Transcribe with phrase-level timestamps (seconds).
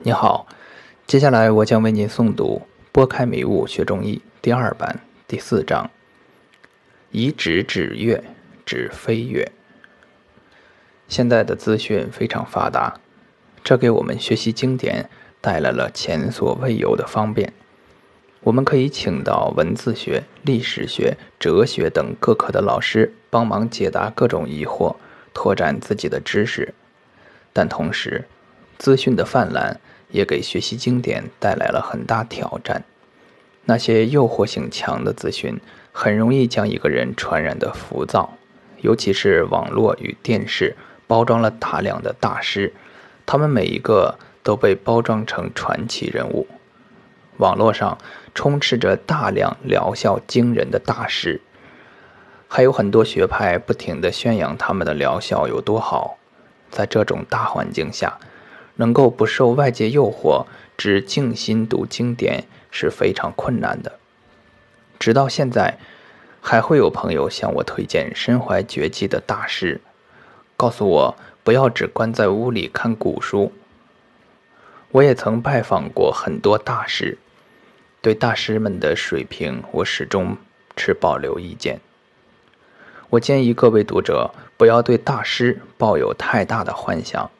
[0.00, 0.46] 你好，
[1.08, 2.62] 接下来我将为您诵读
[2.92, 5.90] 《拨开迷雾学中医》第二版第四章：
[7.10, 8.22] 以指指月，
[8.64, 9.50] 指飞跃。
[11.08, 13.00] 现在的资讯非常发达，
[13.64, 17.52] 这给我们学习经典带来了前所未有的方便。
[18.42, 24.94] 我们可以请到文字学、历史学、哲学等各科的老师帮忙解答各种疑惑，
[25.34, 26.72] 拓展自己的知识。
[27.52, 28.26] 但同时，
[28.78, 32.84] 资讯的泛滥也给学习经典带来了很大挑战。
[33.64, 35.60] 那些诱惑性强的资讯，
[35.92, 38.34] 很容易将一个人传染的浮躁。
[38.80, 42.72] 尤其是网络与电视包装了大量的大师，
[43.26, 46.46] 他们每一个都被包装成传奇人物。
[47.38, 47.98] 网络上
[48.34, 51.40] 充斥着大量疗效惊人的大师，
[52.46, 56.16] 还有很多学派不停地宣扬他们的疗效有多好。
[56.70, 58.18] 在这种大环境下，
[58.78, 60.46] 能够不受外界诱惑，
[60.76, 63.98] 只静心读经典是非常困难的。
[64.98, 65.78] 直到现在，
[66.40, 69.80] 还会有朋友向我推荐身怀绝技的大师，
[70.56, 73.52] 告诉我不要只关在屋里看古书。
[74.92, 77.18] 我也曾拜访过很多大师，
[78.00, 80.36] 对大师们的水平，我始终
[80.76, 81.80] 持保留意见。
[83.10, 87.30] 我建议各位读者不要对大师抱有太大的幻想，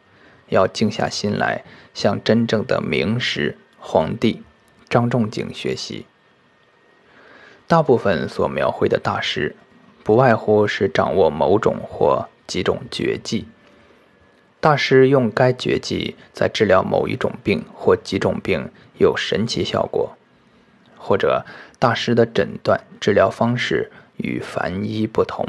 [0.48, 4.42] 要静下心来向真正的名师皇帝
[4.88, 6.06] 张仲景学习。
[7.66, 9.56] 大部分所描绘的大师，
[10.02, 13.46] 不外乎是掌握某种或几种绝技。
[14.60, 20.16] 大师用该绝技在治疗某一种病或几种病有神奇效果，
[20.96, 21.44] 或者
[21.78, 23.90] 大师的诊断治疗方式。
[24.20, 25.46] 与凡医不同，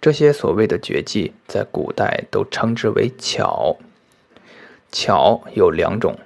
[0.00, 3.76] 这些所谓的绝技在古代都称之为巧。
[4.92, 6.18] 巧有两种，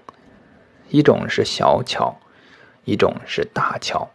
[0.90, 2.20] 一种是小巧，
[2.84, 4.10] 一种是大巧。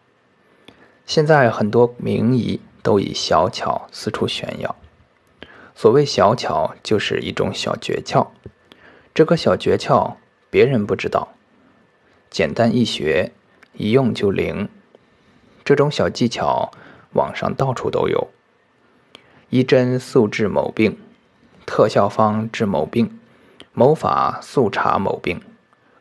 [1.05, 4.75] 现在很多名医都以小巧四处炫耀。
[5.73, 8.27] 所谓小巧，就是一种小诀窍。
[9.13, 10.15] 这个小诀窍
[10.49, 11.29] 别人不知道，
[12.29, 13.31] 简单易学，
[13.73, 14.69] 一用就灵。
[15.65, 16.71] 这种小技巧，
[17.13, 18.29] 网上到处都有。
[19.49, 20.97] 一针速治某病，
[21.65, 23.17] 特效方治某病，
[23.71, 25.41] 某法速查某病，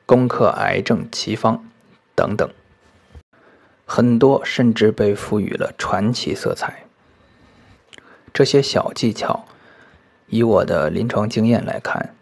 [0.04, 1.64] 攻克癌症奇方
[2.16, 2.50] 等等，
[3.84, 6.86] 很多甚至被赋予了传奇色彩。
[8.34, 9.44] 这些小技巧，
[10.26, 12.14] 以我的临床经验来看，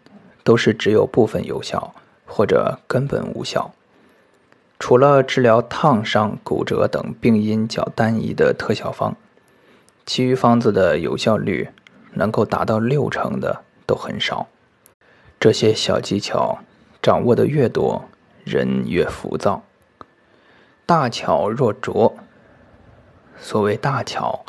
[0.43, 1.95] 都是只有部分有效，
[2.27, 3.73] 或者根本无效。
[4.77, 9.17] 除了治疗烫伤、骨折等病因较单一的特效方，
[10.05, 11.67] 其余方子的有效率
[12.13, 14.47] 能够达到六成的都很少。
[15.39, 16.59] 这些小技巧
[17.01, 18.05] 掌握的越多，
[18.43, 19.63] 人越浮躁。
[20.85, 22.15] 大巧若拙。
[23.37, 24.45] 所谓大巧，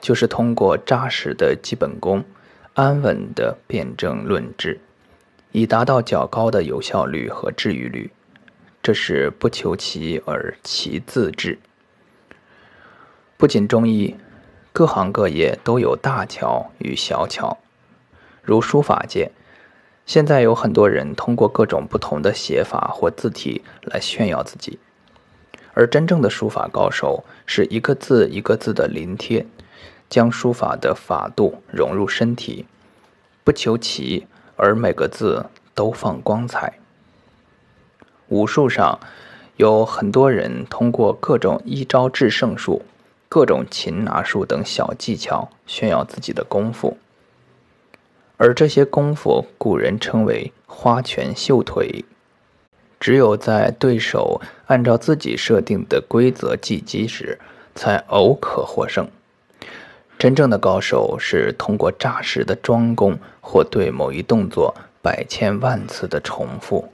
[0.00, 2.22] 就是通过扎实的基本功，
[2.74, 4.78] 安稳的辨证论治，
[5.50, 8.10] 以达到较高的有效率和治愈率。
[8.82, 11.58] 这是不求其而其自治。
[13.36, 14.14] 不仅中医，
[14.74, 17.58] 各行各业都有大巧与小巧。
[18.42, 19.30] 如书法界，
[20.04, 24.80] 现在有很多人通过各种不同的写法或字体来炫耀自己，
[25.74, 29.46] 而真正的书法高手是一个字一个字的临帖，
[30.10, 32.66] 将书法的法度融入身体，
[33.44, 36.80] 不求奇，而每个字都放光彩。
[38.26, 38.98] 武术上，
[39.56, 42.82] 有很多人通过各种一招制胜术、
[43.34, 46.96] 各种擒拿术等小技巧炫耀自己的功夫，
[48.36, 52.04] 而这些功夫古人称为“花拳绣腿”。
[53.00, 57.40] 只有在对手按照自己设定的规则技击时，
[57.74, 59.08] 才偶可获胜。
[60.16, 64.72] 真正的高手是通过扎实的桩功，或对某一动作
[65.02, 66.88] 百千万次的重复。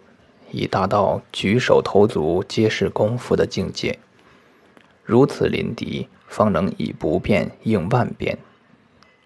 [0.51, 3.99] 以达到举手投足皆是功夫的境界，
[5.11, 8.39] 如此临敌，方能以不变应万变，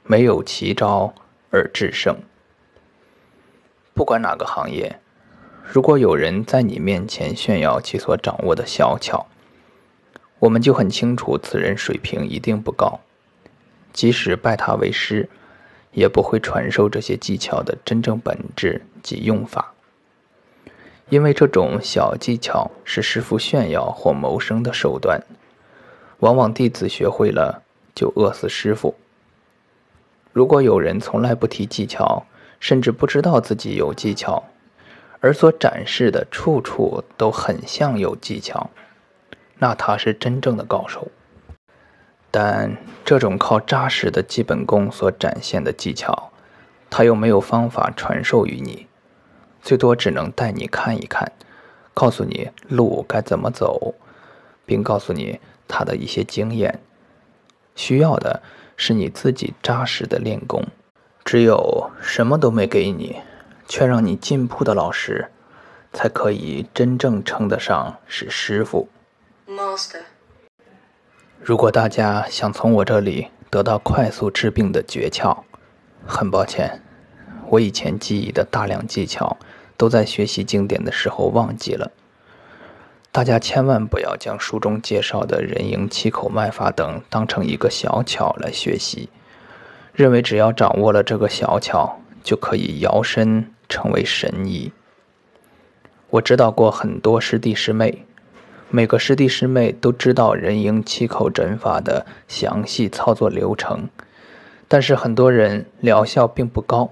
[0.02, 1.12] 没有奇招
[1.50, 2.16] 而制胜。
[3.92, 4.98] 不管哪个行业，
[5.62, 9.26] 如果有人在你面前炫耀其所掌握的小巧，
[10.38, 13.00] 我们就很清楚此人水平一定不高，
[13.92, 15.28] 即使拜他为师，
[15.92, 19.74] 也不会传授这些技巧的真正本质及用法。
[21.10, 25.20] 因为这种小技巧是师傅炫耀或谋生的手段，
[26.24, 27.62] 往往弟子学会了
[27.94, 28.94] 就饿死师傅。
[30.32, 32.24] 如果有人从来不提技巧，
[32.58, 34.42] 甚至不知道自己有技巧，
[35.20, 38.70] 而所展示的处处都很像有技巧，
[39.58, 41.08] 那他是真正的高手。
[42.30, 42.74] 但
[43.04, 46.32] 这种靠扎实的基本功所展现的技巧，
[46.88, 48.86] 他又没有方法传授于你，
[49.60, 51.30] 最多只能带你看一看，
[51.92, 53.94] 告诉你路该怎么走，
[54.64, 55.38] 并告诉你
[55.68, 56.80] 他的一些经验。
[57.74, 58.42] 需要的
[58.76, 60.64] 是你自己扎实的练功。
[61.24, 63.20] 只有什么都没给你。
[63.66, 65.30] 却让你进步的老师，
[65.90, 68.90] 才可以真正称得上是师傅。
[69.48, 70.02] Master。
[71.40, 75.44] 如果大家想从我这里得到快速治病的诀窍，
[76.06, 76.82] 很抱歉，
[77.48, 79.38] 我以前记忆的大量技巧
[79.78, 81.90] 都在学习经典的时候忘记了。
[83.14, 89.08] 大家千万不要将书中介绍的人迎七口脉法等当成一个小巧来学习，
[89.92, 93.48] 认为只要掌握了这个小巧就可以摇身。
[93.66, 94.70] 成为神医。
[96.10, 98.04] 我指导过很多师弟师妹，
[98.68, 103.88] 每个师弟师妹都知道人迎七口诊法的详细操作流程，
[104.68, 106.90] 但是很多人疗效并不高。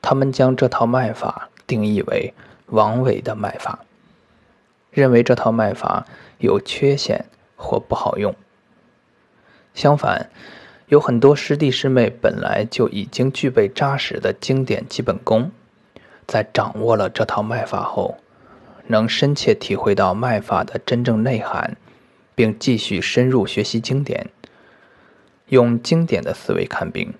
[0.00, 2.32] 他们将这套脉法定义为
[2.66, 3.80] 王伟的脉法，
[4.92, 6.06] 认为这套脉法
[6.38, 7.24] 有缺陷
[7.56, 8.34] 或不好用。
[9.74, 10.30] 相反，
[10.88, 15.50] 有很多师弟师妹本来就已经具备扎实的经典基本功，
[16.26, 18.18] 在掌握了这套脉法后，
[18.88, 21.76] 能深切体会到脉法的真正内涵，
[22.34, 24.28] 并继续深入学习经典，
[25.46, 27.14] 用经典的思维看病，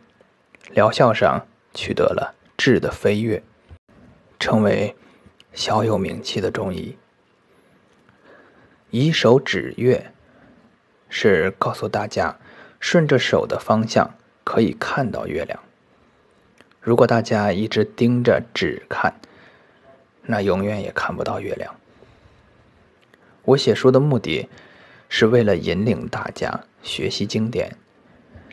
[0.73, 3.43] 疗效上取得了质的飞跃，
[4.39, 4.95] 成为
[5.55, 6.97] 小有名气的中医。
[8.93, 10.13] 以手指月，
[11.09, 12.39] 是告诉大家。
[12.85, 14.13] 顺着手的方向
[14.43, 15.61] 可以看到月亮。
[16.81, 19.15] 如果大家一直盯着纸看，
[20.23, 21.73] 那永远也看不到月亮。
[23.45, 24.49] 我写书的目的
[25.09, 27.77] 是为了引领大家学习经典，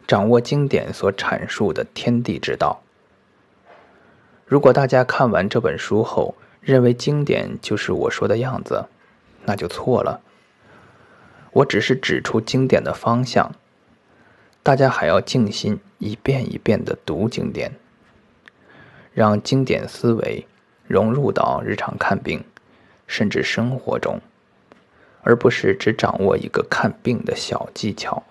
[0.06, 2.84] 掌握经典所阐述的天地之道。
[4.46, 8.86] 如果大家看完这本书后认为经典就是我说的样子，
[9.44, 10.22] 那就错了。
[11.52, 13.54] 我只是指出经典的方向。
[14.62, 17.72] 大家还要静心，一遍一遍的读经典，
[19.14, 20.46] 让经典思维
[20.86, 22.44] 融入到日常看病，
[23.08, 24.20] 甚至生活中，
[25.22, 28.24] 而不是只掌握一个看病的小技巧。